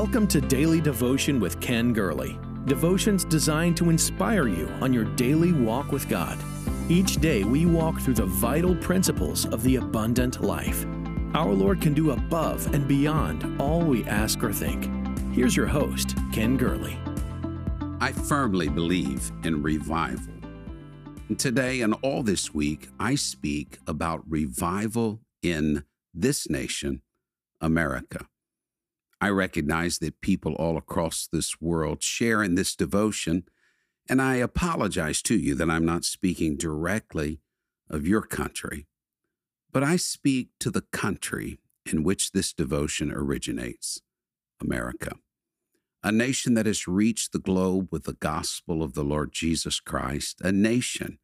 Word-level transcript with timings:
Welcome 0.00 0.28
to 0.28 0.40
Daily 0.40 0.80
Devotion 0.80 1.40
with 1.40 1.60
Ken 1.60 1.92
Gurley. 1.92 2.38
Devotions 2.66 3.24
designed 3.24 3.76
to 3.78 3.90
inspire 3.90 4.46
you 4.46 4.68
on 4.80 4.92
your 4.92 5.02
daily 5.02 5.52
walk 5.52 5.90
with 5.90 6.08
God. 6.08 6.38
Each 6.88 7.16
day 7.16 7.42
we 7.42 7.66
walk 7.66 8.00
through 8.00 8.14
the 8.14 8.26
vital 8.26 8.76
principles 8.76 9.44
of 9.46 9.60
the 9.64 9.74
abundant 9.74 10.40
life. 10.40 10.86
Our 11.34 11.52
Lord 11.52 11.80
can 11.80 11.94
do 11.94 12.12
above 12.12 12.72
and 12.72 12.86
beyond 12.86 13.60
all 13.60 13.80
we 13.80 14.04
ask 14.04 14.40
or 14.44 14.52
think. 14.52 14.88
Here's 15.34 15.56
your 15.56 15.66
host, 15.66 16.16
Ken 16.32 16.56
Gurley. 16.56 16.96
I 18.00 18.12
firmly 18.12 18.68
believe 18.68 19.32
in 19.42 19.64
revival. 19.64 20.32
Today 21.38 21.80
and 21.80 21.96
all 22.02 22.22
this 22.22 22.54
week, 22.54 22.88
I 23.00 23.16
speak 23.16 23.80
about 23.84 24.22
revival 24.30 25.18
in 25.42 25.82
this 26.14 26.48
nation, 26.48 27.02
America. 27.60 28.28
I 29.20 29.30
recognize 29.30 29.98
that 29.98 30.20
people 30.20 30.54
all 30.54 30.76
across 30.76 31.28
this 31.30 31.60
world 31.60 32.02
share 32.02 32.42
in 32.42 32.54
this 32.54 32.76
devotion, 32.76 33.44
and 34.08 34.22
I 34.22 34.36
apologize 34.36 35.22
to 35.22 35.36
you 35.36 35.54
that 35.56 35.70
I'm 35.70 35.84
not 35.84 36.04
speaking 36.04 36.56
directly 36.56 37.40
of 37.90 38.06
your 38.06 38.22
country, 38.22 38.86
but 39.72 39.82
I 39.82 39.96
speak 39.96 40.50
to 40.60 40.70
the 40.70 40.82
country 40.82 41.58
in 41.84 42.04
which 42.04 42.32
this 42.32 42.52
devotion 42.52 43.10
originates 43.12 44.00
America, 44.60 45.12
a 46.02 46.12
nation 46.12 46.54
that 46.54 46.66
has 46.66 46.86
reached 46.86 47.32
the 47.32 47.38
globe 47.38 47.88
with 47.90 48.04
the 48.04 48.14
gospel 48.14 48.82
of 48.82 48.94
the 48.94 49.04
Lord 49.04 49.32
Jesus 49.32 49.80
Christ, 49.80 50.40
a 50.42 50.52
nation 50.52 51.18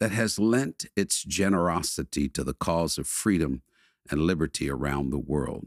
that 0.00 0.12
has 0.12 0.38
lent 0.38 0.86
its 0.96 1.22
generosity 1.22 2.28
to 2.30 2.42
the 2.42 2.54
cause 2.54 2.96
of 2.96 3.06
freedom 3.06 3.62
and 4.10 4.22
liberty 4.22 4.70
around 4.70 5.10
the 5.10 5.18
world 5.18 5.66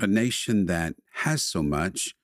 a 0.00 0.06
nation 0.06 0.66
that 0.66 0.94
has 1.24 1.42
so 1.42 1.62
much, 1.62 2.14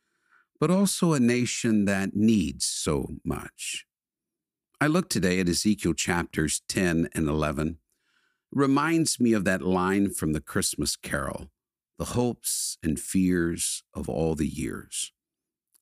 but 0.61 0.71
also 0.71 1.13
a 1.13 1.21
nation 1.21 1.85
that 1.87 2.15
needs 2.15 2.65
so 2.65 3.17
much. 3.25 3.87
I 4.81 4.87
look 4.87 5.09
today 5.09 5.41
at 5.41 5.49
Ezekiel 5.49 5.95
chapters 5.95 6.63
10 6.69 7.09
and 7.15 7.29
11. 7.29 7.79
reminds 8.53 9.19
me 9.19 9.33
of 9.33 9.45
that 9.45 9.63
line 9.63 10.11
from 10.11 10.33
the 10.33 10.41
Christmas 10.41 10.95
carol, 10.95 11.51
the 11.99 12.05
hopes 12.07 12.79
and 12.83 13.01
fears 13.01 13.83
of 13.95 14.09
all 14.09 14.37
the 14.37 14.47
years. 14.47 15.13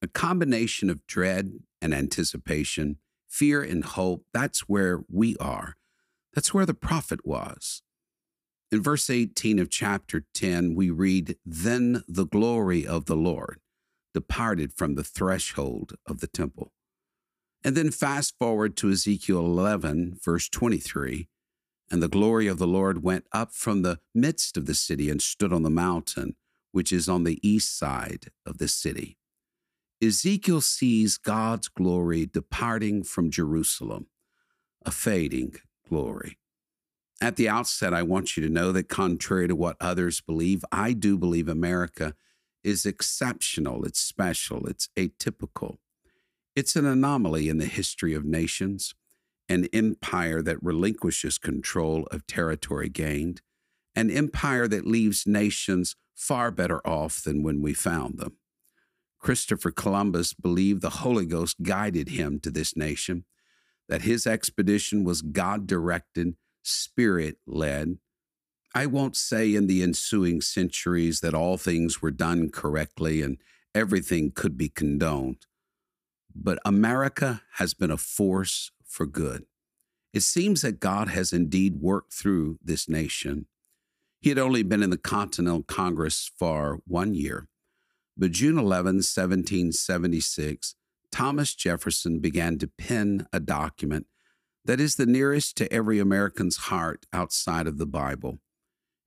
A 0.00 0.06
combination 0.06 0.89
of 0.89 1.06
dread 1.06 1.52
and 1.83 1.92
anticipation, 1.92 2.97
fear 3.28 3.62
and 3.62 3.84
hope, 3.84 4.24
that's 4.33 4.61
where 4.61 5.00
we 5.08 5.36
are. 5.36 5.77
That's 6.34 6.55
where 6.55 6.67
the 6.67 6.74
prophet 6.74 7.27
was. 7.27 7.83
In 8.73 8.83
verse 8.83 9.11
18 9.11 9.59
of 9.59 9.69
chapter 9.69 10.25
10, 10.33 10.75
we 10.75 10.89
read, 10.89 11.37
Then 11.45 12.05
the 12.09 12.25
glory 12.25 12.87
of 12.87 13.05
the 13.05 13.14
Lord 13.14 13.61
departed 14.14 14.73
from 14.73 14.95
the 14.95 15.05
threshold 15.05 15.92
of 16.06 16.20
the 16.20 16.27
temple. 16.27 16.73
And 17.62 17.77
then 17.77 17.91
fast 17.91 18.34
forward 18.39 18.75
to 18.79 18.91
Ezekiel 18.91 19.41
11, 19.41 20.19
verse 20.25 20.48
23, 20.48 21.29
and 21.91 22.03
the 22.03 22.09
glory 22.09 22.47
of 22.47 22.59
the 22.59 22.67
Lord 22.67 23.03
went 23.03 23.27
up 23.31 23.53
from 23.53 23.83
the 23.83 23.98
midst 24.14 24.56
of 24.56 24.64
the 24.64 24.75
city 24.75 25.11
and 25.11 25.20
stood 25.20 25.53
on 25.53 25.64
the 25.64 25.70
mountain, 25.70 26.34
which 26.73 26.95
is 26.95 27.11
on 27.11 27.25
the 27.25 27.47
east 27.47 27.79
side 27.79 28.31
of 28.47 28.57
the 28.57 28.69
city. 28.69 29.19
Ezekiel 30.03 30.62
sees 30.62 31.19
God's 31.19 31.69
glory 31.69 32.25
departing 32.25 33.03
from 33.03 33.31
Jerusalem, 33.31 34.07
a 34.86 34.91
fading 34.91 35.57
glory. 35.86 36.39
At 37.23 37.37
the 37.37 37.48
outset, 37.48 37.95
I 37.95 38.03
want 38.03 38.37
you 38.37 38.42
to 38.42 38.53
know 38.53 38.73
that 38.73 38.89
contrary 38.89 39.47
to 39.47 39.55
what 39.55 39.77
others 39.81 40.20
believe, 40.20 40.65
I 40.73 40.92
do 40.92 41.17
believe 41.17 41.47
America 41.47 42.17
is 42.64 42.84
exceptional, 42.84 43.84
it's 43.84 44.01
special, 44.01 44.67
it's 44.67 44.89
atypical. 44.97 45.77
It's 46.56 46.75
an 46.75 46.84
anomaly 46.84 47.48
in 47.48 47.59
the 47.59 47.67
history 47.67 48.12
of 48.12 48.25
nations, 48.25 48.96
an 49.48 49.69
empire 49.73 50.42
that 50.42 50.61
relinquishes 50.64 51.39
control 51.39 52.08
of 52.11 52.27
territory 52.27 52.89
gained, 52.89 53.41
an 53.95 54.11
empire 54.11 54.67
that 54.67 54.85
leaves 54.85 55.25
nations 55.25 55.95
far 56.17 56.51
better 56.51 56.85
off 56.85 57.23
than 57.23 57.45
when 57.45 57.63
we 57.63 57.73
found 57.73 58.19
them. 58.19 58.33
Christopher 59.20 59.70
Columbus 59.70 60.35
believed 60.35 60.83
the 60.83 60.91
Holy 60.91 61.27
Ghost 61.27 61.63
guided 61.63 62.08
him 62.08 62.41
to 62.41 62.51
this 62.51 62.77
nation, 62.77 63.27
that 63.89 64.02
his 64.02 64.27
expedition 64.27 65.05
was 65.05 65.23
God 65.23 65.69
directed 65.69 66.35
spirit 66.62 67.36
led. 67.46 67.98
I 68.74 68.86
won't 68.86 69.17
say 69.17 69.55
in 69.55 69.67
the 69.67 69.83
ensuing 69.83 70.40
centuries 70.40 71.20
that 71.20 71.34
all 71.34 71.58
things 71.58 72.00
were 72.00 72.11
done 72.11 72.48
correctly 72.50 73.20
and 73.20 73.39
everything 73.74 74.30
could 74.30 74.56
be 74.56 74.68
condoned, 74.68 75.46
but 76.34 76.58
America 76.64 77.42
has 77.55 77.74
been 77.74 77.90
a 77.90 77.96
force 77.96 78.70
for 78.86 79.06
good. 79.06 79.45
It 80.12 80.22
seems 80.22 80.62
that 80.62 80.80
God 80.80 81.08
has 81.08 81.33
indeed 81.33 81.80
worked 81.80 82.12
through 82.12 82.58
this 82.62 82.89
nation. 82.89 83.46
He 84.20 84.28
had 84.28 84.39
only 84.39 84.62
been 84.62 84.83
in 84.83 84.90
the 84.90 84.98
Continental 84.98 85.62
Congress 85.62 86.30
for 86.39 86.80
one 86.86 87.14
year, 87.14 87.48
but 88.17 88.30
June 88.30 88.58
11, 88.58 88.96
1776, 88.96 90.74
Thomas 91.11 91.55
Jefferson 91.55 92.20
began 92.20 92.58
to 92.58 92.67
pen 92.67 93.27
a 93.33 93.40
document 93.40 94.06
that 94.64 94.80
is 94.80 94.96
the 94.96 95.06
nearest 95.06 95.56
to 95.56 95.73
every 95.73 95.98
American's 95.98 96.56
heart 96.56 97.06
outside 97.12 97.67
of 97.67 97.78
the 97.78 97.86
Bible. 97.86 98.39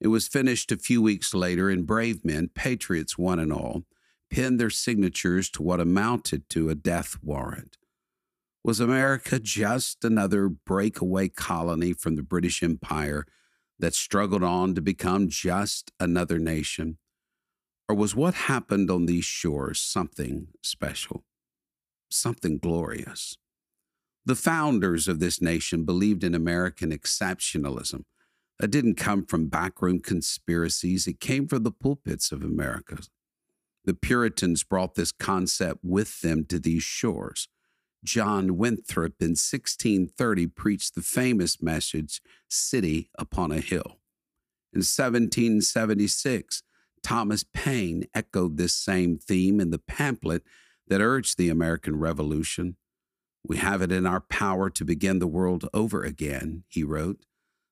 It 0.01 0.07
was 0.07 0.27
finished 0.27 0.71
a 0.71 0.77
few 0.77 1.01
weeks 1.01 1.33
later, 1.33 1.69
and 1.69 1.87
brave 1.87 2.25
men, 2.25 2.49
patriots 2.53 3.17
one 3.17 3.39
and 3.39 3.51
all, 3.51 3.83
pinned 4.29 4.59
their 4.59 4.69
signatures 4.69 5.49
to 5.51 5.63
what 5.63 5.79
amounted 5.79 6.49
to 6.49 6.69
a 6.69 6.75
death 6.75 7.17
warrant. 7.21 7.77
Was 8.63 8.79
America 8.79 9.39
just 9.39 10.03
another 10.03 10.49
breakaway 10.49 11.29
colony 11.29 11.93
from 11.93 12.15
the 12.15 12.23
British 12.23 12.63
Empire 12.63 13.25
that 13.79 13.93
struggled 13.93 14.43
on 14.43 14.75
to 14.75 14.81
become 14.81 15.29
just 15.29 15.91
another 15.99 16.39
nation? 16.39 16.97
Or 17.87 17.95
was 17.95 18.15
what 18.15 18.33
happened 18.33 18.89
on 18.89 19.05
these 19.05 19.25
shores 19.25 19.79
something 19.79 20.47
special, 20.63 21.23
something 22.09 22.57
glorious? 22.57 23.37
The 24.25 24.35
founders 24.35 25.07
of 25.07 25.19
this 25.19 25.41
nation 25.41 25.83
believed 25.83 26.23
in 26.23 26.33
American 26.33 26.91
exceptionalism. 26.91 28.03
That 28.59 28.71
didn't 28.71 28.95
come 28.95 29.25
from 29.25 29.47
backroom 29.47 29.99
conspiracies, 29.99 31.07
it 31.07 31.19
came 31.19 31.47
from 31.47 31.63
the 31.63 31.71
pulpits 31.71 32.31
of 32.31 32.43
America. 32.43 32.99
The 33.83 33.93
Puritans 33.93 34.63
brought 34.63 34.95
this 34.95 35.11
concept 35.11 35.81
with 35.83 36.21
them 36.21 36.45
to 36.45 36.57
these 36.57 36.83
shores. 36.83 37.47
John 38.03 38.57
Winthrop 38.57 39.13
in 39.19 39.31
1630 39.31 40.47
preached 40.47 40.95
the 40.95 41.01
famous 41.01 41.61
message, 41.61 42.21
City 42.47 43.09
Upon 43.17 43.51
a 43.51 43.59
Hill. 43.59 43.99
In 44.73 44.79
1776, 44.79 46.63
Thomas 47.03 47.43
Paine 47.53 48.05
echoed 48.13 48.57
this 48.57 48.73
same 48.73 49.17
theme 49.17 49.59
in 49.59 49.69
the 49.69 49.79
pamphlet 49.79 50.43
that 50.87 51.01
urged 51.01 51.37
the 51.37 51.49
American 51.49 51.99
Revolution. 51.99 52.77
We 53.47 53.57
have 53.57 53.81
it 53.81 53.91
in 53.91 54.07
our 54.07 54.21
power 54.21 54.69
to 54.71 54.85
begin 54.85 55.19
the 55.19 55.27
world 55.27 55.69
over 55.73 56.03
again, 56.03 56.63
he 56.67 56.83
wrote. 56.83 57.25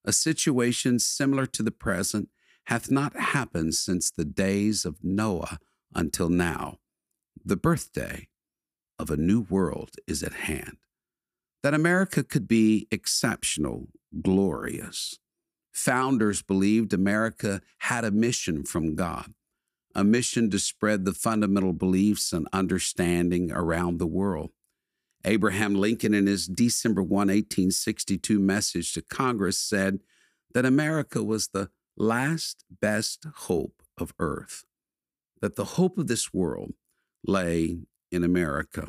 A 0.06 0.14
situation 0.14 1.00
similar 1.00 1.46
to 1.48 1.64
the 1.64 1.72
present 1.72 2.30
hath 2.66 2.92
not 2.92 3.16
happened 3.16 3.74
since 3.74 4.12
the 4.12 4.26
days 4.26 4.86
of 4.86 5.04
Noah 5.04 5.58
until 5.96 6.30
now. 6.30 6.78
The 7.44 7.58
birthday 7.58 8.28
of 9.00 9.10
a 9.10 9.18
new 9.18 9.42
world 9.42 9.96
is 10.08 10.22
at 10.22 10.34
hand. 10.34 10.78
That 11.64 11.74
America 11.74 12.24
could 12.24 12.48
be 12.48 12.88
exceptional, 12.92 13.88
glorious. 14.22 15.18
Founders 15.72 16.42
believed 16.44 16.94
America 16.94 17.62
had 17.80 18.06
a 18.06 18.12
mission 18.12 18.64
from 18.64 18.96
God, 18.96 19.34
a 19.96 20.04
mission 20.04 20.52
to 20.52 20.60
spread 20.60 21.04
the 21.04 21.14
fundamental 21.14 21.74
beliefs 21.74 22.32
and 22.32 22.48
understanding 22.54 23.52
around 23.52 23.98
the 23.98 24.08
world. 24.08 24.52
Abraham 25.26 25.76
Lincoln, 25.76 26.14
in 26.14 26.28
his 26.28 26.48
December 26.48 27.02
1, 27.02 27.10
1862 27.10 28.40
message 28.40 28.94
to 28.94 29.02
Congress, 29.02 29.58
said 29.58 30.00
that 30.54 30.66
America 30.66 31.24
was 31.24 31.48
the 31.48 31.70
last 31.96 32.66
best 32.82 33.26
hope 33.36 33.82
of 33.98 34.14
earth, 34.20 34.66
that 35.42 35.56
the 35.56 35.66
hope 35.66 35.98
of 35.98 36.08
this 36.08 36.34
world 36.34 36.74
lay 37.26 37.78
in 38.12 38.24
America. 38.24 38.88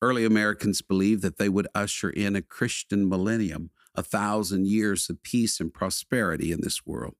Early 0.00 0.24
Americans 0.24 0.82
believed 0.82 1.22
that 1.22 1.38
they 1.38 1.48
would 1.48 1.68
usher 1.74 2.10
in 2.10 2.36
a 2.36 2.42
Christian 2.42 3.08
millennium, 3.08 3.70
a 3.94 4.02
thousand 4.02 4.66
years 4.66 5.08
of 5.08 5.22
peace 5.22 5.60
and 5.60 5.72
prosperity 5.72 6.52
in 6.52 6.60
this 6.62 6.84
world. 6.84 7.16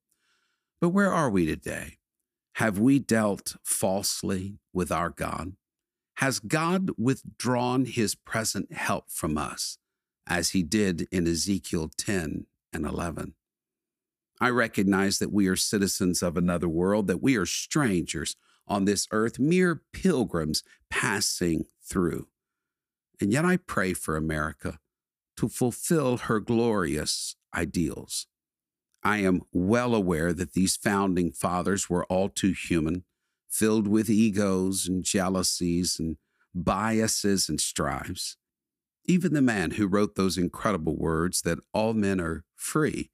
But 0.80 0.90
where 0.90 1.12
are 1.12 1.30
we 1.30 1.46
today? 1.46 1.98
Have 2.54 2.78
we 2.78 2.98
dealt 2.98 3.56
falsely 3.64 4.58
with 4.72 4.92
our 4.92 5.10
God? 5.10 5.54
Has 6.18 6.38
God 6.38 6.90
withdrawn 6.96 7.86
his 7.86 8.14
present 8.14 8.72
help 8.72 9.10
from 9.10 9.36
us, 9.36 9.78
as 10.26 10.50
he 10.50 10.62
did 10.62 11.08
in 11.10 11.26
Ezekiel 11.26 11.90
10 11.96 12.46
and 12.72 12.86
11? 12.86 13.34
I 14.40 14.50
recognize 14.50 15.18
that 15.18 15.32
we 15.32 15.46
are 15.48 15.56
citizens 15.56 16.22
of 16.22 16.36
another 16.36 16.68
world, 16.68 17.06
that 17.06 17.22
we 17.22 17.36
are 17.36 17.46
strangers 17.46 18.36
on 18.66 18.84
this 18.84 19.06
earth, 19.10 19.38
mere 19.38 19.82
pilgrims 19.92 20.62
passing 20.90 21.66
through. 21.82 22.28
And 23.20 23.32
yet 23.32 23.44
I 23.44 23.56
pray 23.56 23.92
for 23.92 24.16
America 24.16 24.78
to 25.36 25.48
fulfill 25.48 26.16
her 26.16 26.40
glorious 26.40 27.36
ideals. 27.54 28.26
I 29.02 29.18
am 29.18 29.42
well 29.52 29.94
aware 29.94 30.32
that 30.32 30.54
these 30.54 30.76
founding 30.76 31.32
fathers 31.32 31.90
were 31.90 32.04
all 32.06 32.28
too 32.28 32.52
human, 32.52 33.04
filled 33.54 33.86
with 33.86 34.10
egos 34.10 34.88
and 34.88 35.04
jealousies 35.04 35.96
and 36.00 36.16
biases 36.52 37.48
and 37.48 37.60
strives. 37.60 38.36
Even 39.04 39.32
the 39.32 39.42
man 39.42 39.72
who 39.72 39.86
wrote 39.86 40.16
those 40.16 40.36
incredible 40.36 40.96
words 40.96 41.42
that 41.42 41.60
all 41.72 41.94
men 41.94 42.20
are 42.20 42.44
free, 42.56 43.10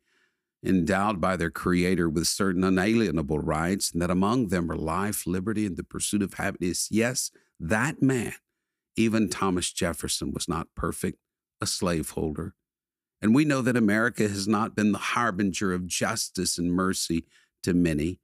endowed 0.64 1.20
by 1.20 1.36
their 1.36 1.50
Creator 1.50 2.08
with 2.08 2.26
certain 2.26 2.64
unalienable 2.64 3.38
rights, 3.38 3.92
and 3.92 4.00
that 4.00 4.10
among 4.10 4.48
them 4.48 4.70
are 4.70 4.76
life, 4.76 5.26
liberty, 5.26 5.66
and 5.66 5.76
the 5.76 5.84
pursuit 5.84 6.22
of 6.22 6.34
happiness. 6.34 6.88
Yes, 6.90 7.30
that 7.58 8.00
man, 8.00 8.32
even 8.96 9.28
Thomas 9.28 9.70
Jefferson, 9.72 10.32
was 10.32 10.48
not 10.48 10.68
perfect, 10.74 11.18
a 11.60 11.66
slaveholder. 11.66 12.54
And 13.20 13.34
we 13.34 13.44
know 13.44 13.60
that 13.60 13.76
America 13.76 14.22
has 14.22 14.48
not 14.48 14.74
been 14.74 14.92
the 14.92 14.98
harbinger 14.98 15.74
of 15.74 15.86
justice 15.86 16.56
and 16.56 16.72
mercy 16.72 17.26
to 17.62 17.74
many, 17.74 18.20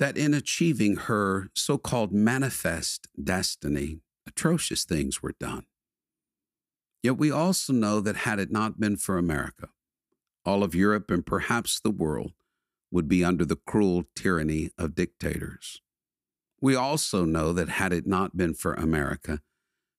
that 0.00 0.16
in 0.16 0.32
achieving 0.32 0.96
her 0.96 1.50
so 1.54 1.76
called 1.76 2.10
manifest 2.10 3.06
destiny, 3.22 4.00
atrocious 4.26 4.84
things 4.84 5.22
were 5.22 5.34
done. 5.38 5.66
Yet 7.02 7.18
we 7.18 7.30
also 7.30 7.74
know 7.74 8.00
that 8.00 8.16
had 8.16 8.38
it 8.40 8.50
not 8.50 8.80
been 8.80 8.96
for 8.96 9.18
America, 9.18 9.68
all 10.44 10.62
of 10.64 10.74
Europe 10.74 11.10
and 11.10 11.24
perhaps 11.24 11.78
the 11.78 11.90
world 11.90 12.32
would 12.90 13.08
be 13.08 13.22
under 13.22 13.44
the 13.44 13.60
cruel 13.66 14.04
tyranny 14.16 14.70
of 14.78 14.94
dictators. 14.94 15.82
We 16.62 16.74
also 16.74 17.26
know 17.26 17.52
that 17.52 17.68
had 17.68 17.92
it 17.92 18.06
not 18.06 18.36
been 18.36 18.54
for 18.54 18.74
America, 18.74 19.40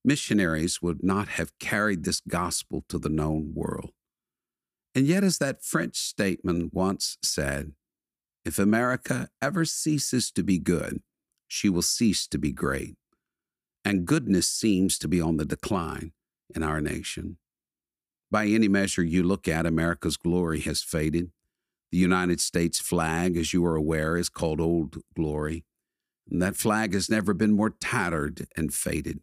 missionaries 0.03 0.81
would 0.81 1.03
not 1.03 1.27
have 1.29 1.57
carried 1.59 2.03
this 2.03 2.21
gospel 2.27 2.83
to 2.89 2.97
the 2.97 3.09
known 3.09 3.53
world. 3.53 3.91
And 4.95 5.05
yet, 5.05 5.23
as 5.23 5.37
that 5.37 5.63
French 5.63 5.95
statesman 5.97 6.69
once 6.73 7.17
said, 7.23 7.73
if 8.43 8.57
America 8.57 9.29
ever 9.41 9.65
ceases 9.65 10.31
to 10.31 10.43
be 10.43 10.57
good, 10.57 11.01
she 11.47 11.69
will 11.69 11.81
cease 11.81 12.27
to 12.27 12.37
be 12.37 12.51
great. 12.51 12.95
And 13.83 14.05
goodness 14.05 14.47
seems 14.47 14.97
to 14.99 15.07
be 15.07 15.19
on 15.19 15.37
the 15.37 15.45
decline 15.45 16.11
in 16.55 16.63
our 16.63 16.81
nation. 16.81 17.37
By 18.29 18.45
any 18.45 18.67
measure 18.67 19.03
you 19.03 19.23
look 19.23 19.47
at, 19.47 19.65
America's 19.65 20.17
glory 20.17 20.61
has 20.61 20.81
faded. 20.81 21.31
The 21.91 21.97
United 21.97 22.39
States 22.39 22.79
flag, 22.79 23.35
as 23.35 23.53
you 23.53 23.65
are 23.65 23.75
aware, 23.75 24.15
is 24.15 24.29
called 24.29 24.61
Old 24.61 24.97
Glory. 25.15 25.65
And 26.29 26.41
that 26.41 26.55
flag 26.55 26.93
has 26.93 27.09
never 27.09 27.33
been 27.33 27.51
more 27.51 27.71
tattered 27.71 28.47
and 28.55 28.73
faded. 28.73 29.19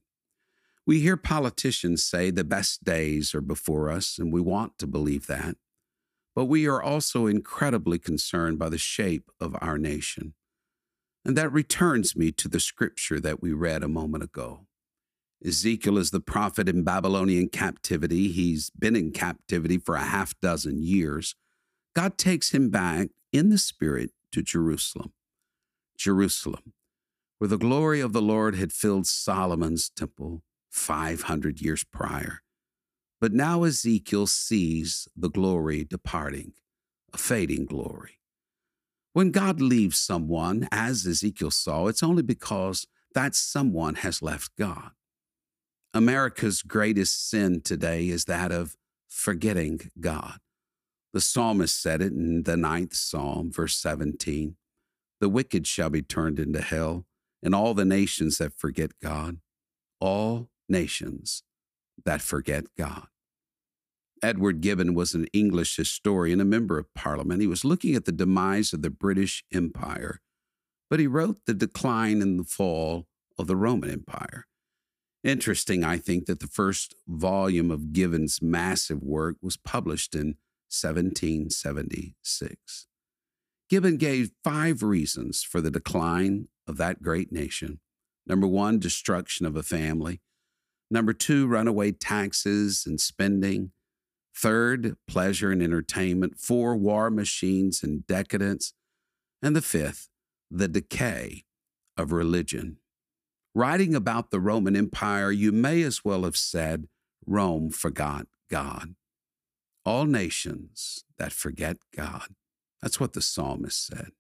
We 0.87 1.01
hear 1.01 1.17
politicians 1.17 2.05
say 2.05 2.31
the 2.31 2.45
best 2.45 2.85
days 2.85 3.35
are 3.35 3.41
before 3.41 3.91
us, 3.91 4.19
and 4.19 4.33
we 4.33 4.41
want 4.41 4.79
to 4.79 4.87
believe 4.87 5.27
that. 5.27 5.57
But 6.39 6.45
we 6.45 6.69
are 6.69 6.81
also 6.81 7.27
incredibly 7.27 7.99
concerned 7.99 8.61
by 8.61 8.69
the 8.69 8.79
shape 8.79 9.29
of 9.41 9.57
our 9.61 9.77
nation. 9.77 10.35
And 11.25 11.37
that 11.37 11.51
returns 11.51 12.15
me 12.15 12.31
to 12.31 12.47
the 12.47 12.61
scripture 12.61 13.19
that 13.19 13.43
we 13.43 13.53
read 13.53 13.83
a 13.83 13.89
moment 13.89 14.23
ago. 14.23 14.69
Ezekiel 15.45 15.99
is 15.99 16.13
the 16.13 16.21
prophet 16.21 16.69
in 16.69 16.85
Babylonian 16.85 17.49
captivity. 17.49 18.31
He's 18.31 18.71
been 18.71 18.95
in 18.95 19.11
captivity 19.11 19.79
for 19.79 19.97
a 19.97 20.05
half 20.05 20.39
dozen 20.41 20.81
years. 20.81 21.35
God 21.93 22.17
takes 22.17 22.53
him 22.53 22.71
back 22.71 23.09
in 23.33 23.49
the 23.49 23.59
spirit 23.59 24.13
to 24.31 24.41
Jerusalem. 24.41 25.13
Jerusalem, 25.97 26.73
where 27.39 27.49
the 27.49 27.59
glory 27.59 28.01
of 28.01 28.13
the 28.13 28.23
Lord 28.23 28.55
had 28.55 28.73
filled 28.73 29.09
Solomon's 29.09 29.89
temple 29.89 30.45
500 30.71 31.61
years 31.61 31.83
prior. 31.83 32.43
But 33.21 33.33
now 33.33 33.65
Ezekiel 33.65 34.27
sees 34.27 35.09
the 35.17 35.29
glory 35.31 35.85
departing, 35.85 36.53
a 37.13 37.19
fading 37.19 37.67
glory. 37.67 38.19
When 39.13 39.33
God 39.33 39.61
leaves 39.61 39.99
someone, 39.99 40.69
as 40.71 41.05
Ezekiel 41.05 41.51
saw, 41.51 41.89
it's 41.89 42.03
only 42.03 42.23
because 42.23 42.87
that 43.15 43.35
someone 43.35 43.97
has 43.97 44.23
left 44.23 44.53
God. 44.57 44.91
America's 45.93 46.63
greatest 46.63 47.29
sin 47.29 47.61
today 47.61 48.09
is 48.09 48.27
that 48.27 48.53
of 48.53 48.77
forgetting 49.09 49.81
God. 49.99 50.39
The 51.13 51.21
psalmist 51.21 51.81
said 51.81 52.01
it 52.01 52.13
in 52.13 52.45
the 52.45 52.57
ninth 52.57 52.95
psalm, 52.95 53.51
verse 53.51 53.77
17 53.77 54.57
The 55.21 55.29
wicked 55.29 55.67
shall 55.67 55.91
be 55.91 56.03
turned 56.03 56.39
into 56.39 56.61
hell, 56.61 57.07
and 57.43 57.55
all 57.55 57.75
the 57.75 57.85
nations 57.85 58.39
that 58.39 58.57
forget 58.57 58.93
God, 59.03 59.39
all 60.01 60.51
nations 60.69 61.43
that 62.05 62.23
forget 62.23 62.65
God. 62.77 63.07
Edward 64.23 64.61
Gibbon 64.61 64.95
was 64.95 65.15
an 65.15 65.27
English 65.33 65.77
historian, 65.77 66.41
a 66.41 66.45
member 66.45 66.79
of 66.79 66.93
Parliament. 66.95 67.41
He 67.41 67.47
was 67.47 67.65
looking 67.65 67.95
at 67.95 68.05
the 68.05 68.13
demise 68.13 68.73
of 68.73 68.83
the 68.83 68.91
British 68.91 69.45
Empire, 69.53 70.21
but 70.91 71.01
he 71.01 71.07
wrote 71.07 71.47
The 71.47 71.55
Decline 71.55 72.21
and 72.21 72.41
the 72.41 72.45
Fall 72.45 73.07
of 73.39 73.47
the 73.47 73.57
Roman 73.57 73.91
Empire. 73.91 74.47
Interesting, 75.25 75.85
I 75.85 75.99
think, 75.99 76.27
that 76.27 76.41
the 76.41 76.47
first 76.47 76.95
volume 77.07 77.71
of 77.71 77.93
Gibbon's 77.93 78.41
massive 78.41 79.03
work 79.03 79.37
was 79.43 79.57
published 79.57 80.15
in 80.15 80.37
1776. 80.71 82.87
Gibbon 83.69 83.97
gave 83.97 84.31
five 84.43 84.83
reasons 84.83 85.43
for 85.43 85.61
the 85.61 85.71
decline 85.71 86.49
of 86.67 86.77
that 86.79 87.03
great 87.03 87.33
nation. 87.33 87.81
Number 88.27 88.47
one, 88.47 88.79
destruction 88.79 89.45
of 89.45 89.57
a 89.57 89.63
family. 89.63 90.21
Number 90.91 91.13
two, 91.13 91.47
runaway 91.47 91.93
taxes 91.93 92.85
and 92.87 93.01
spending. 93.01 93.73
Third, 94.35 94.97
pleasure 95.07 95.51
and 95.51 95.63
entertainment. 95.63 96.39
Four, 96.39 96.77
war 96.77 97.11
machines 97.11 97.83
and 97.83 98.07
decadence. 98.07 98.73
And 99.43 99.55
the 99.55 99.63
fifth, 99.63 100.09
the 100.51 100.69
decay 100.69 101.45
of 101.97 102.13
religion. 102.13 102.79
Writing 103.55 103.95
about 103.95 104.31
the 104.31 104.41
Roman 104.41 104.77
Empire, 104.77 105.33
you 105.33 105.53
may 105.53 105.83
as 105.83 106.05
well 106.05 106.23
have 106.23 106.37
said 106.37 106.87
Rome 107.27 107.71
forgot 107.71 108.27
God. 108.51 108.95
All 109.85 110.05
nations 110.07 111.05
that 111.19 111.33
forget 111.33 111.79
God. 111.95 112.35
That's 112.81 113.01
what 113.01 113.13
the 113.13 113.23
psalmist 113.23 113.87
said. 113.87 114.11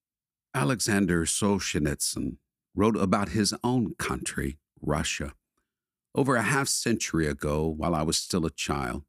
Alexander 0.55 1.25
Solzhenitsyn 1.25 2.37
wrote 2.75 2.97
about 2.97 3.31
his 3.31 3.55
own 3.63 3.95
country, 3.99 4.59
Russia. 4.81 5.33
Over 6.19 6.35
a 6.35 6.43
half 6.43 6.67
century 6.67 7.29
ago, 7.29 7.69
while 7.69 7.95
I 7.95 8.03
was 8.03 8.19
still 8.19 8.45
a 8.45 8.51
child, 8.51 9.05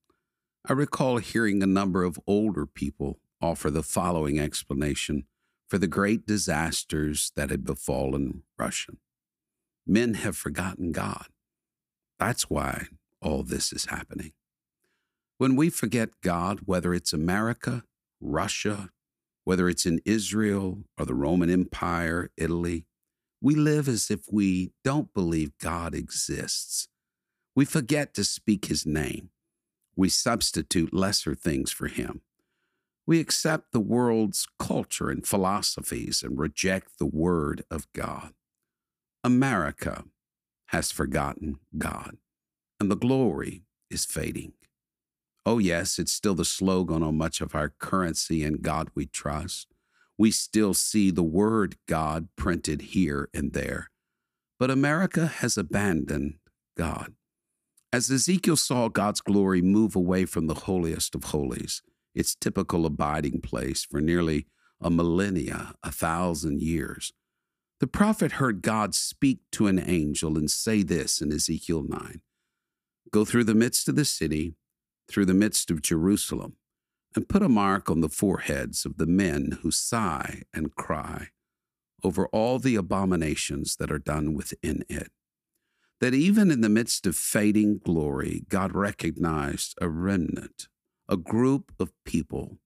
I 0.64 0.74
recall 0.74 1.18
hearing 1.18 1.64
a 1.64 1.66
number 1.66 2.04
of 2.04 2.20
older 2.28 2.68
people 2.68 3.18
offer 3.42 3.72
the 3.72 3.82
following 3.82 4.40
explanation 4.40 5.24
for 5.68 5.80
the 5.80 5.88
great 5.88 6.28
disasters 6.28 7.32
that 7.36 7.50
had 7.50 7.66
befallen 7.66 8.44
Russia 8.60 8.92
men 9.88 10.14
have 10.14 10.38
forgotten 10.38 10.92
God. 10.92 11.26
That's 12.20 12.48
why 12.48 12.90
all 13.24 13.42
this 13.42 13.74
is 13.74 13.86
happening. 13.86 14.34
When 15.40 15.56
we 15.56 15.72
forget 15.72 16.22
God, 16.22 16.60
whether 16.66 16.94
it's 16.94 17.12
America, 17.12 17.86
Russia, 18.22 18.92
whether 19.46 19.68
it's 19.68 19.88
in 19.88 20.00
Israel 20.06 20.84
or 20.96 21.08
the 21.08 21.16
Roman 21.16 21.50
Empire, 21.50 22.30
Italy, 22.38 22.86
we 23.42 23.56
live 23.56 23.88
as 23.88 24.12
if 24.12 24.32
we 24.32 24.74
don't 24.84 25.12
believe 25.12 25.58
God 25.60 25.96
exists. 25.96 26.88
We 27.56 27.66
forget 27.66 28.14
to 28.14 28.24
speak 28.24 28.66
his 28.66 28.86
name. 28.86 29.30
We 29.96 30.10
substitute 30.10 30.94
lesser 30.94 31.36
things 31.36 31.72
for 31.72 31.88
him. 31.88 32.22
We 33.06 33.20
accept 33.20 33.72
the 33.72 33.80
world's 33.80 34.48
culture 34.60 35.10
and 35.10 35.26
philosophies 35.26 36.22
and 36.24 36.40
reject 36.40 37.00
the 37.00 37.08
word 37.08 37.64
of 37.72 37.92
God. 37.94 38.34
America 39.24 40.06
has 40.68 40.92
forgotten 40.92 41.60
God, 41.78 42.18
and 42.80 42.90
the 42.90 42.96
glory 42.96 43.64
is 43.90 44.06
fading. 44.06 44.54
Oh, 45.46 45.58
yes, 45.58 45.98
it's 45.98 46.12
still 46.12 46.36
the 46.36 46.46
slogan 46.46 47.02
on 47.02 47.18
much 47.18 47.42
of 47.42 47.56
our 47.56 47.70
currency 47.80 48.44
and 48.44 48.62
God 48.62 48.90
we 48.94 49.08
trust. 49.08 49.74
We 50.18 50.32
still 50.32 50.74
see 50.74 51.12
the 51.12 51.24
word 51.24 51.78
God 51.88 52.28
printed 52.36 52.82
here 52.82 53.30
and 53.34 53.54
there. 53.54 53.90
But 54.60 54.70
America 54.70 55.26
has 55.26 55.58
abandoned 55.58 56.36
God. 56.78 57.14
As 57.92 58.12
Ezekiel 58.12 58.56
saw 58.56 58.88
God's 58.88 59.20
glory 59.20 59.64
move 59.64 59.96
away 59.96 60.26
from 60.26 60.46
the 60.46 60.54
holiest 60.54 61.16
of 61.16 61.26
holies, 61.26 61.82
its 62.14 62.36
typical 62.36 62.86
abiding 62.86 63.42
place 63.42 63.84
for 63.84 64.00
nearly 64.00 64.46
a 64.80 64.92
millennia, 64.92 65.74
a 65.84 65.92
thousand 65.92 66.62
years, 66.62 67.12
the 67.80 67.88
prophet 67.88 68.34
heard 68.34 68.62
God 68.62 68.94
speak 68.94 69.40
to 69.54 69.66
an 69.66 69.80
angel 69.80 70.38
and 70.38 70.52
say 70.52 70.84
this 70.84 71.20
in 71.20 71.32
Ezekiel 71.32 71.84
9 71.88 72.22
Go 73.12 73.26
through 73.26 73.46
the 73.46 73.56
midst 73.56 73.90
of 73.90 73.96
the 73.96 74.06
city, 74.06 74.54
through 75.10 75.26
the 75.26 75.34
midst 75.34 75.72
of 75.72 75.82
Jerusalem, 75.82 76.58
and 77.16 77.28
put 77.28 77.42
a 77.42 77.50
mark 77.50 77.90
on 77.90 78.02
the 78.02 78.10
foreheads 78.10 78.86
of 78.86 78.98
the 78.98 79.08
men 79.08 79.58
who 79.64 79.72
sigh 79.72 80.44
and 80.54 80.76
cry 80.76 81.30
over 82.04 82.28
all 82.28 82.60
the 82.60 82.76
abominations 82.76 83.78
that 83.78 83.92
are 83.92 83.98
done 83.98 84.36
within 84.36 84.84
it. 84.88 85.12
That 86.02 86.14
even 86.14 86.50
in 86.50 86.62
the 86.62 86.70
midst 86.70 87.06
of 87.06 87.16
fading 87.16 87.82
glory, 87.84 88.44
God 88.48 88.74
recognized 88.74 89.76
a 89.82 89.90
remnant, 89.90 90.68
a 91.10 91.18
group 91.18 91.74
of 91.80 91.92
people. 92.06 92.60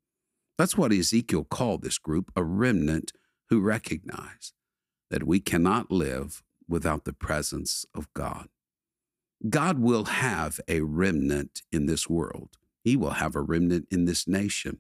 That's 0.58 0.78
what 0.78 0.94
Ezekiel 0.94 1.44
called 1.44 1.82
this 1.82 1.98
group, 1.98 2.32
a 2.36 2.44
remnant 2.44 3.12
who 3.50 3.60
recognize 3.60 4.54
that 5.10 5.24
we 5.26 5.40
cannot 5.40 5.92
live 5.92 6.44
without 6.68 7.06
the 7.06 7.14
presence 7.14 7.86
of 7.96 8.12
God. 8.14 8.50
God 9.50 9.80
will 9.80 10.06
have 10.06 10.60
a 10.68 10.82
remnant 10.82 11.64
in 11.72 11.86
this 11.86 12.10
world. 12.10 12.58
He 12.84 12.96
will 12.96 13.12
have 13.12 13.36
a 13.36 13.42
remnant 13.42 13.88
in 13.92 14.06
this 14.06 14.28
nation. 14.28 14.80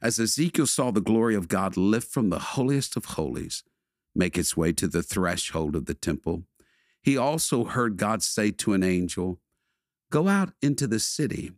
As 0.00 0.20
Ezekiel 0.20 0.66
saw 0.66 0.90
the 0.90 1.00
glory 1.00 1.34
of 1.34 1.48
God 1.48 1.76
lift 1.76 2.12
from 2.12 2.30
the 2.30 2.38
holiest 2.38 2.96
of 2.96 3.06
holies, 3.06 3.64
make 4.14 4.36
its 4.36 4.56
way 4.56 4.72
to 4.74 4.86
the 4.86 5.02
threshold 5.02 5.74
of 5.74 5.86
the 5.86 5.94
temple, 5.94 6.44
he 7.06 7.16
also 7.16 7.62
heard 7.62 7.96
God 7.98 8.20
say 8.20 8.50
to 8.50 8.72
an 8.72 8.82
angel, 8.82 9.38
Go 10.10 10.26
out 10.26 10.52
into 10.60 10.88
the 10.88 10.98
city 10.98 11.52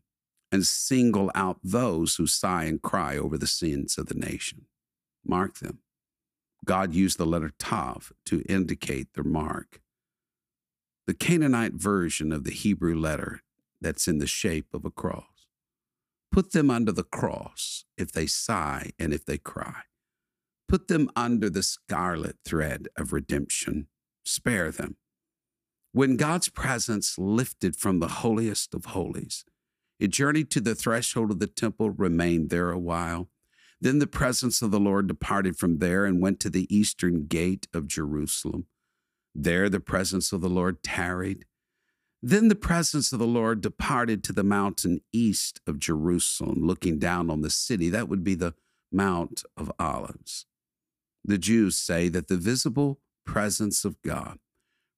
and 0.53 0.67
single 0.67 1.31
out 1.35 1.59
those 1.65 2.17
who 2.17 2.27
sigh 2.27 2.65
and 2.65 2.83
cry 2.83 3.17
over 3.17 3.39
the 3.39 3.47
sins 3.47 3.97
of 3.97 4.09
the 4.09 4.15
nation. 4.15 4.67
Mark 5.25 5.61
them. 5.61 5.79
God 6.67 6.93
used 6.93 7.17
the 7.17 7.25
letter 7.25 7.51
Tav 7.59 8.13
to 8.27 8.43
indicate 8.47 9.15
their 9.15 9.25
mark. 9.25 9.81
The 11.07 11.15
Canaanite 11.15 11.73
version 11.73 12.31
of 12.31 12.45
the 12.45 12.53
Hebrew 12.53 12.95
letter 12.95 13.41
that's 13.81 14.07
in 14.07 14.19
the 14.19 14.27
shape 14.27 14.75
of 14.75 14.85
a 14.85 14.91
cross. 14.91 15.47
Put 16.31 16.53
them 16.53 16.71
under 16.71 16.93
the 16.93 17.05
cross 17.05 17.87
if 17.97 18.13
they 18.13 18.27
sigh 18.27 18.91
and 18.99 19.15
if 19.15 19.25
they 19.25 19.39
cry. 19.39 19.85
Put 20.69 20.89
them 20.89 21.11
under 21.17 21.49
the 21.49 21.63
scarlet 21.63 22.37
thread 22.45 22.89
of 22.99 23.15
redemption. 23.15 23.87
Spare 24.27 24.71
them. 24.71 24.97
When 25.93 26.17
God's 26.17 26.49
presence 26.49 27.19
lifted 27.19 27.75
from 27.75 27.99
the 27.99 28.09
holiest 28.09 28.75
of 28.75 28.87
holies, 28.87 29.45
it 29.99 30.09
journeyed 30.09 30.51
to 30.51 30.61
the 30.61 30.75
threshold 30.75 31.31
of 31.31 31.39
the 31.39 31.47
temple, 31.47 31.91
remained 31.91 32.51
there 32.51 32.71
a 32.71 32.79
while. 32.79 33.31
Then 33.81 33.99
the 33.99 34.07
presence 34.07 34.61
of 34.61 34.71
the 34.71 34.81
Lord 34.81 35.07
departed 35.07 35.57
from 35.57 35.79
there 35.79 36.05
and 36.05 36.21
went 36.21 36.41
to 36.41 36.51
the 36.51 36.73
eastern 36.75 37.27
gate 37.27 37.69
of 37.73 37.89
Jerusalem. 37.89 38.67
There 39.35 39.69
the 39.69 39.81
presence 39.81 40.33
of 40.33 40.41
the 40.41 40.49
Lord 40.49 40.83
tarried. 40.83 41.47
Then 42.21 42.49
the 42.49 42.57
presence 42.57 43.13
of 43.13 43.19
the 43.19 43.27
Lord 43.27 43.61
departed 43.61 44.25
to 44.25 44.33
the 44.33 44.43
mountain 44.43 45.01
east 45.13 45.61
of 45.67 45.79
Jerusalem, 45.79 46.67
looking 46.67 46.99
down 46.99 47.31
on 47.31 47.43
the 47.43 47.51
city. 47.51 47.89
That 47.89 48.09
would 48.09 48.25
be 48.25 48.35
the 48.35 48.55
Mount 48.91 49.43
of 49.57 49.71
Olives. 49.79 50.47
The 51.25 51.39
Jews 51.39 51.79
say 51.79 52.09
that 52.09 52.29
the 52.29 52.37
visible 52.37 53.01
presence 53.25 53.85
of 53.85 54.01
God 54.03 54.39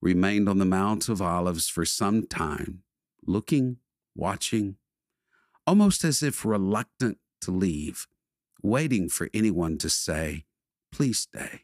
remained 0.00 0.48
on 0.48 0.58
the 0.58 0.64
Mount 0.64 1.08
of 1.08 1.20
Olives 1.20 1.68
for 1.68 1.84
some 1.84 2.26
time, 2.26 2.82
looking, 3.26 3.78
watching, 4.14 4.76
almost 5.66 6.04
as 6.04 6.22
if 6.22 6.44
reluctant 6.44 7.18
to 7.42 7.50
leave, 7.50 8.06
waiting 8.62 9.08
for 9.08 9.28
anyone 9.32 9.78
to 9.78 9.90
say, 9.90 10.44
Please 10.92 11.20
stay. 11.20 11.62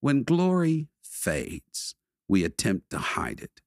When 0.00 0.24
glory 0.24 0.88
fades, 1.02 1.94
we 2.26 2.44
attempt 2.44 2.90
to 2.90 2.98
hide 2.98 3.40
it. 3.40 3.60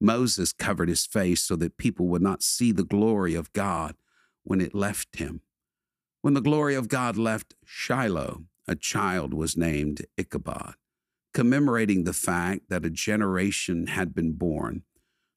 Moses 0.00 0.52
covered 0.52 0.88
his 0.88 1.06
face 1.06 1.42
so 1.42 1.56
that 1.56 1.78
people 1.78 2.06
would 2.08 2.22
not 2.22 2.42
see 2.42 2.72
the 2.72 2.84
glory 2.84 3.34
of 3.34 3.52
God 3.52 3.96
when 4.44 4.60
it 4.60 4.74
left 4.74 5.16
him. 5.16 5.40
When 6.20 6.34
the 6.34 6.40
glory 6.40 6.74
of 6.74 6.88
God 6.88 7.16
left 7.16 7.54
Shiloh, 7.64 8.44
a 8.66 8.74
child 8.74 9.32
was 9.32 9.56
named 9.56 10.04
Ichabod, 10.16 10.74
commemorating 11.38 12.02
the 12.02 12.12
fact 12.12 12.62
that 12.68 12.84
a 12.84 12.90
generation 12.90 13.86
had 13.86 14.12
been 14.12 14.32
born 14.32 14.82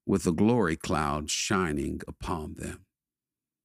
with 0.03 0.25
a 0.25 0.31
glory 0.31 0.75
cloud 0.75 1.29
shining 1.29 2.01
upon 2.08 2.55
them. 2.55 2.88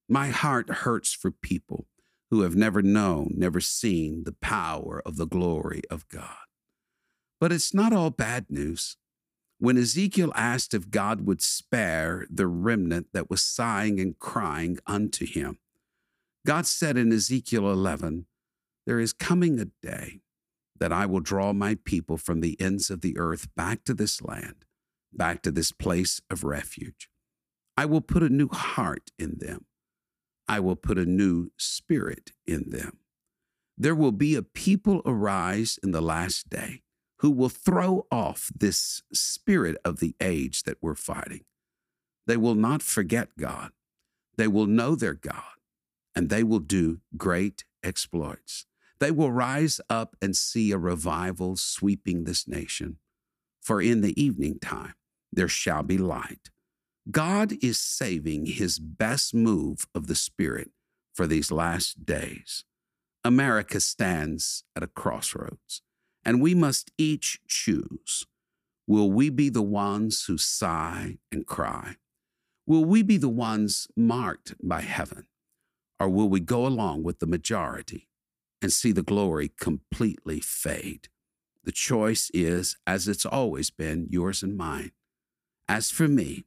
My 0.06 0.28
heart 0.28 0.68
hurts 0.68 1.14
for 1.14 1.30
people 1.30 1.86
who 2.30 2.42
have 2.42 2.54
never 2.54 2.82
known, 2.82 3.32
never 3.38 3.58
seen 3.58 4.24
the 4.24 4.36
power 4.42 5.00
of 5.06 5.16
the 5.16 5.26
glory 5.26 5.80
of 5.90 6.06
God. 6.08 6.44
But 7.40 7.52
it's 7.52 7.72
not 7.72 7.94
all 7.94 8.10
bad 8.10 8.50
news. 8.50 8.98
When 9.58 9.78
Ezekiel 9.78 10.30
asked 10.34 10.74
if 10.74 10.90
God 10.90 11.22
would 11.26 11.40
spare 11.40 12.26
the 12.30 12.46
remnant 12.46 13.06
that 13.14 13.30
was 13.30 13.40
sighing 13.40 13.98
and 13.98 14.18
crying 14.18 14.76
unto 14.86 15.24
him, 15.24 15.56
God 16.44 16.66
said 16.66 16.98
in 16.98 17.14
Ezekiel 17.14 17.72
11, 17.72 18.26
There 18.86 19.00
is 19.00 19.14
coming 19.14 19.58
a 19.58 19.68
day 19.82 20.20
that 20.78 20.92
I 20.92 21.06
will 21.06 21.21
draw 21.21 21.52
my 21.52 21.78
people 21.85 22.16
from 22.16 22.40
the 22.40 22.61
ends 22.61 22.90
of 22.90 23.00
the 23.00 23.16
earth 23.18 23.49
back 23.54 23.85
to 23.85 23.95
this 23.95 24.23
land, 24.23 24.64
back 25.12 25.42
to 25.42 25.50
this 25.50 25.73
place 25.73 26.21
of 26.30 26.45
refuge. 26.45 27.09
I 27.76 27.85
will 27.85 28.00
put 28.00 28.23
a 28.23 28.28
new 28.28 28.49
heart 28.49 29.11
in 29.18 29.38
them. 29.38 29.66
I 30.49 30.61
will 30.61 30.76
put 30.76 30.99
a 30.99 31.04
new 31.04 31.50
spirit 31.59 32.33
in 32.47 32.71
them. 32.71 32.99
There 33.76 33.95
will 33.95 34.12
be 34.12 34.35
a 34.35 34.42
people 34.42 35.02
arise 35.04 35.78
in 35.83 35.90
the 35.90 36.00
last 36.00 36.49
day 36.49 36.83
who 37.18 37.30
will 37.30 37.49
throw 37.49 38.06
off 38.11 38.50
this 38.54 39.02
spirit 39.12 39.76
of 39.85 40.00
the 40.00 40.14
age 40.21 40.62
that 40.62 40.78
we're 40.80 40.95
fighting. 40.95 41.45
They 42.26 42.37
will 42.37 42.54
not 42.54 42.83
forget 42.83 43.37
God. 43.38 43.71
They 44.37 44.49
will 44.49 44.66
know 44.66 44.95
their 44.95 45.14
God, 45.14 45.42
and 46.14 46.28
they 46.28 46.42
will 46.42 46.59
do 46.59 47.00
great 47.16 47.64
exploits. 47.83 48.66
They 48.98 49.10
will 49.10 49.30
rise 49.30 49.80
up 49.90 50.16
and 50.22 50.34
see 50.34 50.72
a 50.72 50.78
revival 50.78 51.56
sweeping 51.56 52.24
this 52.24 52.48
nation. 52.48 52.98
For 53.60 53.82
in 53.82 54.00
the 54.00 54.20
evening 54.20 54.58
time 54.58 54.94
there 55.32 55.48
shall 55.48 55.82
be 55.82 55.98
light. 55.98 56.50
God 57.10 57.52
is 57.62 57.78
saving 57.78 58.46
his 58.46 58.78
best 58.78 59.34
move 59.34 59.86
of 59.94 60.06
the 60.06 60.14
Spirit 60.14 60.70
for 61.14 61.26
these 61.26 61.50
last 61.50 62.04
days. 62.06 62.64
America 63.24 63.80
stands 63.80 64.64
at 64.74 64.82
a 64.82 64.86
crossroads. 64.86 65.82
And 66.24 66.40
we 66.40 66.54
must 66.54 66.90
each 66.98 67.40
choose 67.46 68.26
will 68.88 69.10
we 69.10 69.30
be 69.30 69.48
the 69.48 69.62
ones 69.62 70.24
who 70.26 70.38
sigh 70.38 71.18
and 71.32 71.46
cry? 71.46 71.96
Will 72.66 72.84
we 72.84 73.02
be 73.02 73.16
the 73.16 73.28
ones 73.28 73.88
marked 73.96 74.54
by 74.62 74.80
heaven? 74.80 75.26
Or 75.98 76.08
will 76.08 76.28
we 76.28 76.40
go 76.40 76.66
along 76.66 77.02
with 77.02 77.18
the 77.18 77.26
majority 77.26 78.05
and 78.62 78.72
see 78.72 78.92
the 78.92 79.02
glory 79.02 79.50
completely 79.58 80.40
fade? 80.40 81.08
The 81.64 81.72
choice 81.72 82.30
is, 82.32 82.76
as 82.86 83.08
it's 83.08 83.26
always 83.26 83.70
been, 83.70 84.06
yours 84.10 84.42
and 84.42 84.56
mine. 84.56 84.92
As 85.68 85.90
for 85.90 86.08
me, 86.08 86.44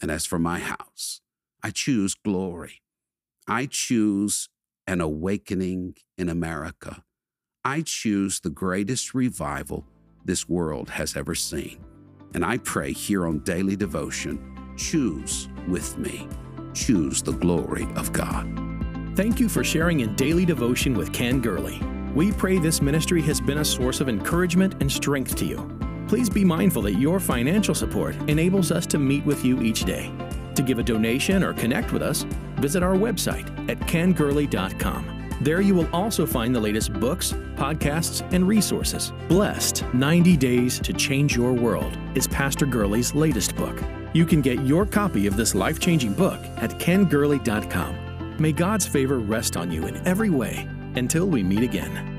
and 0.00 0.10
as 0.10 0.24
for 0.26 0.38
my 0.38 0.58
house, 0.58 1.20
I 1.62 1.70
choose 1.70 2.14
glory. 2.14 2.82
I 3.46 3.66
choose 3.66 4.48
an 4.86 5.00
awakening 5.00 5.96
in 6.16 6.28
America 6.28 7.04
I 7.64 7.82
choose 7.82 8.40
the 8.40 8.50
greatest 8.50 9.14
revival 9.14 9.86
this 10.24 10.48
world 10.48 10.90
has 10.90 11.16
ever 11.16 11.36
seen. 11.36 11.78
And 12.34 12.44
I 12.44 12.58
pray 12.58 12.92
here 12.92 13.24
on 13.24 13.38
Daily 13.40 13.76
Devotion 13.76 14.48
choose 14.76 15.48
with 15.68 15.96
me, 15.96 16.26
choose 16.74 17.22
the 17.22 17.32
glory 17.32 17.86
of 17.94 18.12
God. 18.12 18.71
Thank 19.14 19.40
you 19.40 19.48
for 19.50 19.62
sharing 19.62 20.00
in 20.00 20.14
Daily 20.14 20.46
Devotion 20.46 20.94
with 20.94 21.12
Ken 21.12 21.38
Gurley. 21.38 21.78
We 22.14 22.32
pray 22.32 22.58
this 22.58 22.80
ministry 22.80 23.20
has 23.22 23.42
been 23.42 23.58
a 23.58 23.64
source 23.64 24.00
of 24.00 24.08
encouragement 24.08 24.76
and 24.80 24.90
strength 24.90 25.36
to 25.36 25.44
you. 25.44 25.78
Please 26.08 26.30
be 26.30 26.46
mindful 26.46 26.80
that 26.82 26.94
your 26.94 27.20
financial 27.20 27.74
support 27.74 28.16
enables 28.30 28.72
us 28.72 28.86
to 28.86 28.98
meet 28.98 29.22
with 29.26 29.44
you 29.44 29.60
each 29.60 29.84
day. 29.84 30.10
To 30.54 30.62
give 30.62 30.78
a 30.78 30.82
donation 30.82 31.44
or 31.44 31.52
connect 31.52 31.92
with 31.92 32.00
us, 32.00 32.22
visit 32.56 32.82
our 32.82 32.94
website 32.94 33.46
at 33.68 33.78
kengurley.com. 33.80 35.36
There 35.42 35.60
you 35.60 35.74
will 35.74 35.94
also 35.94 36.24
find 36.24 36.54
the 36.54 36.60
latest 36.60 36.94
books, 36.94 37.32
podcasts, 37.54 38.26
and 38.32 38.48
resources. 38.48 39.12
Blessed 39.28 39.84
90 39.92 40.38
Days 40.38 40.80
to 40.80 40.94
Change 40.94 41.36
Your 41.36 41.52
World 41.52 41.98
is 42.14 42.26
Pastor 42.26 42.64
Gurley's 42.64 43.14
latest 43.14 43.56
book. 43.56 43.78
You 44.14 44.24
can 44.24 44.40
get 44.40 44.64
your 44.64 44.86
copy 44.86 45.26
of 45.26 45.36
this 45.36 45.54
life 45.54 45.78
changing 45.78 46.14
book 46.14 46.40
at 46.56 46.78
kengurley.com. 46.78 48.01
May 48.42 48.50
God's 48.50 48.88
favor 48.88 49.20
rest 49.20 49.56
on 49.56 49.70
you 49.70 49.86
in 49.86 50.04
every 50.04 50.28
way 50.28 50.68
until 50.96 51.26
we 51.28 51.44
meet 51.44 51.62
again. 51.62 52.11